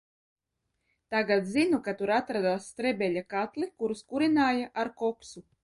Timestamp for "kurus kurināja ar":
3.83-4.95